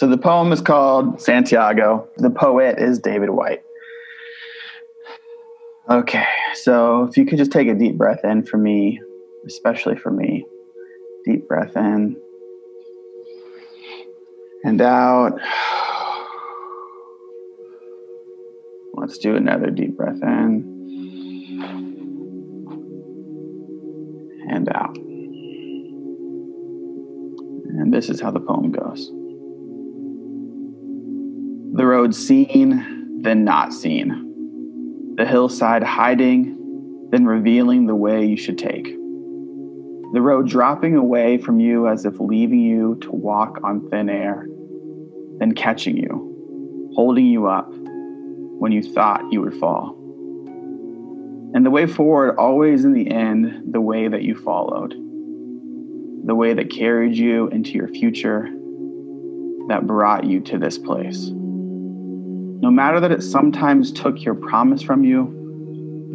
So 0.00 0.06
the 0.06 0.16
poem 0.16 0.50
is 0.50 0.62
called 0.62 1.20
Santiago. 1.20 2.08
The 2.16 2.30
poet 2.30 2.78
is 2.78 2.98
David 3.00 3.28
Whyte. 3.28 3.62
Okay, 5.90 6.24
so 6.54 7.04
if 7.04 7.18
you 7.18 7.26
could 7.26 7.36
just 7.36 7.52
take 7.52 7.68
a 7.68 7.74
deep 7.74 7.98
breath 7.98 8.24
in 8.24 8.46
for 8.46 8.56
me, 8.56 8.98
especially 9.46 9.96
for 9.96 10.10
me. 10.10 10.46
Deep 11.26 11.46
breath 11.46 11.76
in 11.76 12.16
and 14.64 14.80
out. 14.80 15.38
Let's 18.94 19.18
do 19.18 19.36
another 19.36 19.68
deep 19.68 19.98
breath 19.98 20.22
in 20.22 20.64
and 24.48 24.66
out. 24.70 24.96
And 27.76 27.92
this 27.92 28.08
is 28.08 28.22
how 28.22 28.30
the 28.30 28.40
poem 28.40 28.72
goes 28.72 29.12
road 32.10 32.16
seen, 32.16 33.22
then 33.22 33.44
not 33.44 33.72
seen. 33.72 35.14
The 35.16 35.24
hillside 35.24 35.84
hiding, 35.84 37.08
then 37.12 37.24
revealing 37.24 37.86
the 37.86 37.94
way 37.94 38.24
you 38.24 38.36
should 38.36 38.58
take. 38.58 38.86
The 40.12 40.20
road 40.20 40.48
dropping 40.48 40.96
away 40.96 41.38
from 41.38 41.60
you 41.60 41.86
as 41.86 42.04
if 42.04 42.18
leaving 42.18 42.58
you 42.58 42.98
to 43.02 43.12
walk 43.12 43.60
on 43.62 43.88
thin 43.90 44.08
air, 44.08 44.48
then 45.38 45.54
catching 45.54 45.96
you, 45.96 46.90
holding 46.96 47.26
you 47.26 47.46
up 47.46 47.68
when 47.70 48.72
you 48.72 48.82
thought 48.82 49.22
you 49.30 49.40
would 49.42 49.54
fall. 49.54 49.96
And 51.54 51.64
the 51.64 51.70
way 51.70 51.86
forward, 51.86 52.36
always 52.38 52.84
in 52.84 52.92
the 52.92 53.08
end, 53.08 53.72
the 53.72 53.80
way 53.80 54.08
that 54.08 54.22
you 54.22 54.34
followed, 54.34 54.94
the 56.26 56.34
way 56.34 56.54
that 56.54 56.70
carried 56.70 57.16
you 57.16 57.46
into 57.50 57.70
your 57.70 57.88
future, 57.88 58.48
that 59.68 59.86
brought 59.86 60.24
you 60.24 60.40
to 60.40 60.58
this 60.58 60.76
place. 60.76 61.30
No 62.62 62.70
matter 62.70 63.00
that 63.00 63.10
it 63.10 63.22
sometimes 63.22 63.90
took 63.90 64.22
your 64.22 64.34
promise 64.34 64.82
from 64.82 65.02
you, 65.02 65.32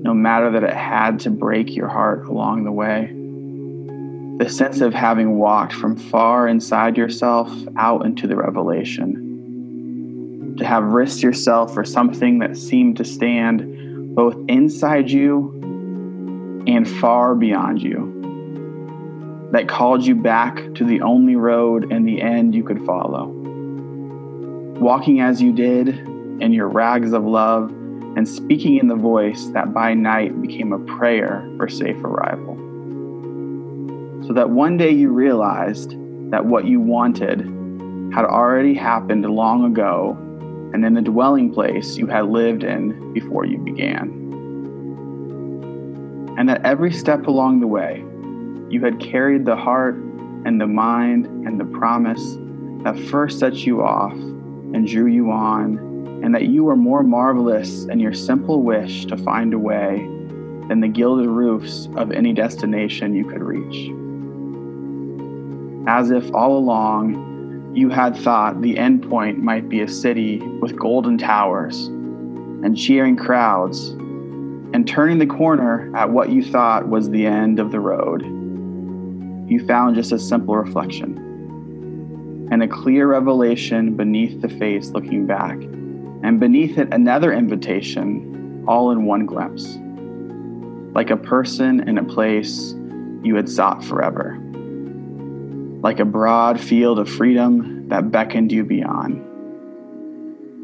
no 0.04 0.14
matter 0.14 0.52
that 0.52 0.64
it 0.64 0.76
had 0.76 1.20
to 1.22 1.32
break 1.32 1.76
your 1.76 1.88
heart 1.88 2.28
along 2.28 2.66
the 2.66 2.72
way, 2.72 3.12
the 4.38 4.48
sense 4.48 4.80
of 4.80 4.94
having 4.94 5.40
walked 5.40 5.74
from 5.74 5.96
far 5.96 6.48
inside 6.48 6.98
yourself 6.98 7.52
out 7.78 8.06
into 8.06 8.28
the 8.28 8.36
revelation, 8.36 10.54
to 10.60 10.64
have 10.64 10.84
risked 10.84 11.24
yourself 11.24 11.74
for 11.74 11.84
something 11.84 12.38
that 12.38 12.56
seemed 12.56 12.98
to 12.98 13.04
stand 13.04 14.14
both 14.14 14.38
inside 14.48 15.10
you 15.10 15.52
and 16.68 16.88
far 16.88 17.34
beyond 17.34 17.82
you, 17.82 19.50
that 19.52 19.68
called 19.68 20.06
you 20.06 20.14
back 20.14 20.58
to 20.76 20.86
the 20.86 21.02
only 21.02 21.36
road 21.36 21.92
and 21.92 22.08
the 22.08 22.22
end 22.22 22.54
you 22.54 22.64
could 22.64 22.86
follow. 22.86 23.30
Walking 24.80 25.22
as 25.22 25.42
you 25.42 25.52
did, 25.52 26.08
in 26.42 26.54
your 26.54 26.68
rags 26.68 27.14
of 27.14 27.26
love 27.26 27.70
and 28.16 28.28
speaking 28.28 28.78
in 28.78 28.88
the 28.88 28.96
voice 28.96 29.48
that 29.48 29.74
by 29.74 29.94
night 29.94 30.42
became 30.42 30.72
a 30.72 30.80
prayer 30.98 31.48
for 31.58 31.68
safe 31.68 31.98
arrival. 31.98 32.56
So 34.28 34.34
that 34.34 34.50
one 34.50 34.78
day 34.78 34.92
you 34.92 35.10
realized 35.10 35.92
that 36.32 36.46
what 36.46 36.66
you 36.66 36.80
wanted 36.80 37.42
had 38.14 38.26
already 38.26 38.74
happened 38.74 39.26
long 39.26 39.66
ago 39.66 40.18
and 40.74 40.86
in 40.86 40.94
the 40.94 41.02
dwelling 41.02 41.54
place 41.54 41.98
you 41.98 42.08
had 42.08 42.26
lived 42.26 42.64
in 42.64 43.14
before 43.14 43.46
you 43.46 43.58
began. 43.58 44.10
And 46.38 46.50
that 46.50 46.66
every 46.66 46.92
step 46.92 47.28
along 47.28 47.60
the 47.60 47.68
way, 47.68 48.04
you 48.70 48.84
had 48.84 49.00
carried 49.00 49.46
the 49.46 49.56
heart 49.56 49.96
and 49.96 50.60
the 50.60 50.68
mind 50.68 51.26
and 51.48 51.60
the 51.60 51.66
promise 51.66 52.38
that 52.84 52.98
first 53.10 53.40
set 53.40 53.54
you 53.66 53.84
off 53.84 54.14
and 54.14 54.88
drew 54.88 55.08
you 55.08 55.32
on 55.32 55.95
and 56.24 56.34
that 56.34 56.46
you 56.48 56.68
are 56.70 56.76
more 56.76 57.04
marvelous 57.04 57.86
in 57.86 58.00
your 58.00 58.14
simple 58.14 58.64
wish 58.64 59.06
to 59.06 59.18
find 59.18 59.54
a 59.54 59.60
way 59.60 59.98
than 60.68 60.80
the 60.82 60.88
gilded 60.88 61.28
roofs 61.28 61.88
of 61.96 62.12
any 62.12 62.34
destination 62.34 63.14
you 63.14 63.26
could 63.26 63.42
reach. 63.42 63.92
As 65.88 66.12
if 66.12 66.34
all 66.34 66.58
along 66.58 67.74
you 67.76 67.90
had 67.90 68.16
thought 68.16 68.62
the 68.62 68.78
end 68.78 69.08
point 69.10 69.38
might 69.38 69.70
be 69.70 69.82
a 69.82 69.88
city 69.88 70.40
with 70.62 70.78
golden 70.78 71.18
towers 71.18 71.88
and 71.88 72.76
cheering 72.76 73.16
crowds, 73.16 73.90
and 74.74 74.88
turning 74.88 75.20
the 75.20 75.28
corner 75.28 75.96
at 75.96 76.10
what 76.10 76.30
you 76.30 76.44
thought 76.44 76.88
was 76.88 77.10
the 77.10 77.26
end 77.26 77.60
of 77.60 77.72
the 77.72 77.80
road, 77.80 78.24
you 79.48 79.64
found 79.68 79.96
just 79.96 80.12
a 80.12 80.18
simple 80.18 80.56
reflection 80.56 81.22
and 82.52 82.64
a 82.64 82.68
clear 82.68 83.08
revelation 83.08 83.96
beneath 83.96 84.42
the 84.42 84.50
face 84.50 84.90
looking 84.90 85.26
back 85.26 85.58
and 86.26 86.40
beneath 86.40 86.80
it, 86.80 86.92
another 86.92 87.32
invitation, 87.32 88.66
all 88.68 88.90
in 88.90 89.06
one 89.06 89.28
glimpse, 89.28 89.78
like 90.96 91.12
a 91.12 91.18
person 91.18 91.88
in 91.88 92.00
a 92.00 92.04
place 92.04 92.74
you 93.22 93.36
had 93.36 93.48
sought 93.48 93.84
forever, 93.84 94.36
like 95.84 96.00
a 96.00 96.06
broad 96.06 96.60
field 96.60 96.98
of 96.98 97.08
freedom 97.08 97.88
that 97.90 98.10
beckoned 98.10 98.52
you 98.52 98.64
beyond, 98.64 99.22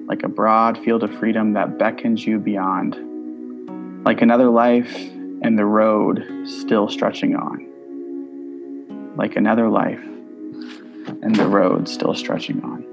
like 0.07 0.23
a 0.23 0.27
broad 0.27 0.79
field 0.79 1.03
of 1.03 1.13
freedom 1.19 1.53
that 1.53 1.77
beckons 1.77 2.25
you 2.25 2.39
beyond, 2.39 2.95
like 4.03 4.23
another 4.23 4.49
life 4.49 4.95
and 5.43 5.59
the 5.59 5.65
road 5.65 6.25
still 6.43 6.89
stretching 6.89 7.35
on, 7.35 9.13
like 9.15 9.35
another 9.35 9.69
life 9.69 10.01
and 11.21 11.35
the 11.35 11.47
road 11.47 11.87
still 11.87 12.15
stretching 12.15 12.63
on. 12.63 12.90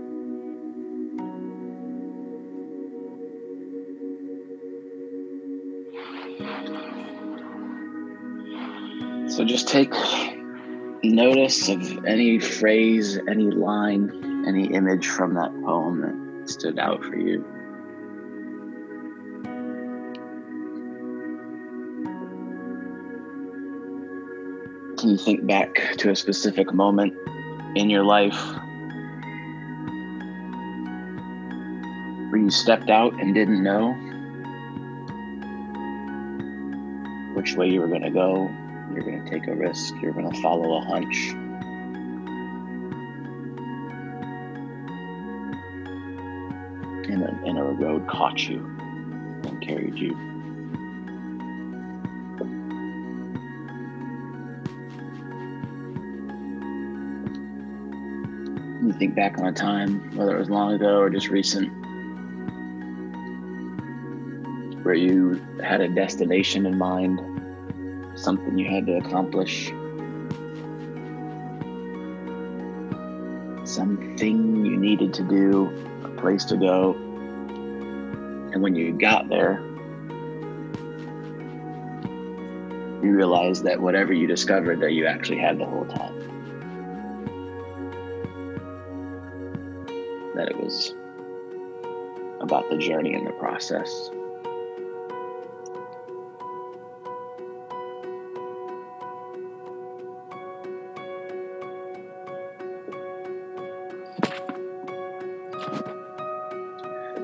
So 9.28 9.44
just 9.44 9.69
take 9.69 9.93
notice 11.05 11.69
of 11.69 12.05
any 12.06 12.39
phrase, 12.39 13.19
any 13.28 13.50
line, 13.50 14.44
any 14.49 14.72
image 14.75 15.06
from 15.06 15.34
that 15.34 15.53
poem 15.65 16.00
that 16.00 16.50
stood 16.50 16.78
out 16.78 17.05
for 17.05 17.16
you. 17.16 17.44
Can 24.99 25.11
you 25.11 25.19
think 25.19 25.47
back 25.47 25.97
to 25.99 26.10
a 26.10 26.16
specific 26.16 26.72
moment 26.72 27.15
in 27.77 27.91
your 27.91 28.05
life 28.05 28.41
where 32.31 32.41
you 32.41 32.50
stepped 32.50 32.91
out 32.91 33.12
and 33.21 33.34
didn't 33.34 33.62
know 33.62 33.93
which 37.34 37.55
way 37.55 37.69
you 37.69 37.81
were 37.81 37.87
going 37.87 38.03
to 38.03 38.10
go, 38.10 38.50
you're 38.98 39.12
going 39.12 39.25
to 39.25 39.31
take 39.31 39.47
a 39.47 39.54
risk. 39.54 39.94
You're 40.03 40.12
going 40.12 40.28
to 40.28 40.42
follow 40.42 40.76
a 40.76 40.81
hunch. 40.81 41.31
And 47.10 47.59
a, 47.59 47.62
road 47.62 48.09
caught 48.09 48.48
you 48.48 48.59
and 48.59 49.60
carried 49.62 49.97
you. 49.97 50.16
You 58.84 58.92
think 58.98 59.15
back 59.15 59.38
on 59.38 59.47
a 59.47 59.53
time, 59.53 60.16
whether 60.16 60.34
it 60.34 60.41
was 60.41 60.50
long 60.50 60.72
ago 60.72 60.98
or 60.98 61.09
just 61.09 61.28
recent, 61.28 61.69
where 64.84 64.94
you 64.94 65.41
had 65.62 65.80
a 65.80 65.88
destination 65.88 66.66
in 66.66 66.76
mind 66.76 67.38
something 68.19 68.59
you 68.59 68.69
had 68.69 68.87
to 68.87 68.97
accomplish, 68.97 69.67
something 73.65 74.65
you 74.65 74.77
needed 74.77 75.15
to 75.15 75.23
do, 75.23 75.71
a 76.05 76.09
place 76.21 76.45
to 76.47 76.57
go. 76.57 76.95
And 78.53 78.63
when 78.63 78.75
you 78.75 78.92
got 78.92 79.28
there, 79.28 79.60
you 83.03 83.13
realized 83.13 83.65
that 83.65 83.81
whatever 83.81 84.13
you 84.13 84.27
discovered 84.27 84.81
that 84.81 84.92
you 84.92 85.07
actually 85.07 85.39
had 85.39 85.59
the 85.59 85.66
whole 85.66 85.84
time. 85.84 86.15
That 90.34 90.48
it 90.48 90.57
was 90.57 90.95
about 92.41 92.69
the 92.71 92.78
journey 92.78 93.15
and 93.15 93.27
the 93.27 93.33
process. 93.33 94.10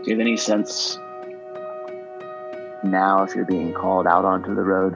Do 0.05 0.11
you 0.11 0.19
have 0.19 0.21
any 0.21 0.37
sense 0.37 0.99
now 2.83 3.23
if 3.23 3.35
you're 3.35 3.47
being 3.47 3.73
called 3.73 4.07
out 4.07 4.27
onto 4.27 4.55
the 4.55 4.61
road? 4.61 4.93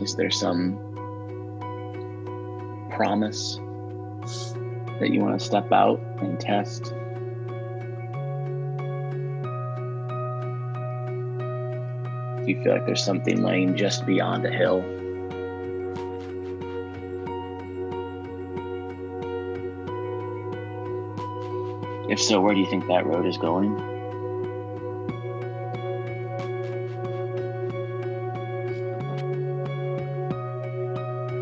Is 0.00 0.16
there 0.16 0.30
some 0.30 0.78
promise 2.96 3.56
that 5.00 5.10
you 5.10 5.20
want 5.20 5.38
to 5.38 5.44
step 5.44 5.70
out 5.70 6.00
and 6.22 6.40
test? 6.40 6.84
Do 12.40 12.50
you 12.50 12.62
feel 12.62 12.72
like 12.72 12.86
there's 12.86 13.04
something 13.04 13.42
laying 13.42 13.76
just 13.76 14.06
beyond 14.06 14.46
a 14.46 14.50
hill? 14.50 15.01
If 22.12 22.20
so, 22.20 22.42
where 22.42 22.52
do 22.52 22.60
you 22.60 22.66
think 22.66 22.86
that 22.88 23.06
road 23.06 23.24
is 23.24 23.38
going? 23.38 23.74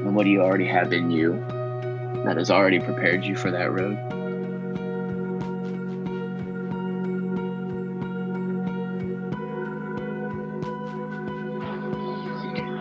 And 0.06 0.14
what 0.14 0.22
do 0.22 0.30
you 0.30 0.42
already 0.42 0.68
have 0.68 0.92
in 0.92 1.10
you 1.10 1.32
that 2.24 2.36
has 2.36 2.52
already 2.52 2.78
prepared 2.78 3.24
you 3.24 3.34
for 3.34 3.50
that 3.50 3.72
road? 3.72 3.96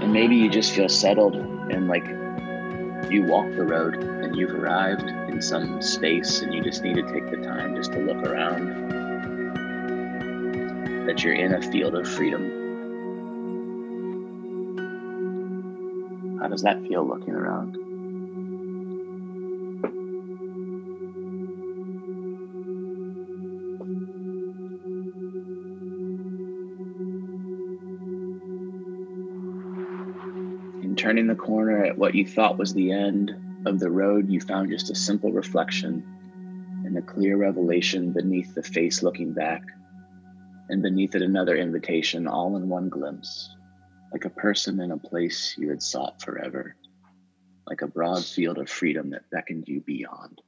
And 0.04 0.14
maybe 0.14 0.36
you 0.36 0.48
just 0.48 0.76
feel 0.76 0.90
settled 0.90 1.38
and 1.38 1.88
like 1.88 2.06
you 3.12 3.24
walk 3.24 3.48
the 3.56 3.64
road 3.64 3.96
and 3.96 4.36
you've 4.36 4.54
arrived 4.54 5.10
in 5.30 5.42
some 5.42 5.82
space 5.82 6.42
and 6.42 6.54
you 6.54 6.62
just 6.62 6.84
need 6.84 6.96
to 6.96 7.04
take 7.04 7.30
the 7.30 7.38
time 7.38 7.76
just 7.76 7.92
to 7.94 8.00
look 8.00 8.18
around. 8.18 8.90
That 11.06 11.24
you're 11.24 11.36
in 11.36 11.54
a 11.54 11.62
field 11.72 11.96
of 11.96 12.08
freedom. 12.08 12.68
How 16.42 16.48
does 16.48 16.64
that 16.64 16.82
feel 16.88 17.08
looking 17.08 17.34
around? 17.34 17.76
In 30.84 30.96
turning 30.96 31.28
the 31.28 31.36
corner 31.36 31.86
at 31.86 31.98
what 31.98 32.16
you 32.16 32.26
thought 32.26 32.58
was 32.58 32.74
the 32.74 32.92
end 32.92 33.36
of 33.66 33.80
the 33.80 33.92
road, 33.92 34.30
you 34.30 34.40
found 34.40 34.70
just 34.70 34.90
a 34.90 34.96
simple 34.96 35.32
reflection 35.32 36.04
and 36.86 36.98
a 36.98 37.02
clear 37.02 37.38
revelation 37.38 38.14
beneath 38.14 38.56
the 38.56 38.64
face 38.64 39.04
looking 39.04 39.34
back, 39.34 39.64
and 40.70 40.82
beneath 40.82 41.16
it 41.16 41.22
another 41.22 41.56
invitation, 41.56 42.28
all 42.28 42.56
in 42.56 42.70
one 42.70 42.90
glimpse, 42.90 43.56
like 44.12 44.26
a 44.26 44.30
person 44.30 44.80
in 44.80 44.92
a 44.92 44.98
place 44.98 45.56
you 45.58 45.70
had 45.70 45.84
sought 45.84 46.22
forever, 46.22 46.76
like 47.68 47.82
a 47.82 47.88
broad 47.88 48.24
field 48.24 48.58
of 48.58 48.70
freedom 48.70 49.10
that 49.10 49.30
beckoned 49.30 49.68
you 49.68 49.82
beyond, 49.82 50.42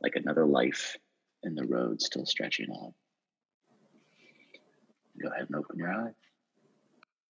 like 0.00 0.16
another 0.16 0.46
life 0.46 0.96
in 1.42 1.54
the 1.54 1.66
road 1.66 2.00
still 2.00 2.26
stretching 2.26 2.70
on. 2.70 2.94
Go 5.20 5.28
ahead 5.28 5.46
and 5.48 5.56
open 5.56 5.78
your 5.78 5.90
eyes. 5.90 6.14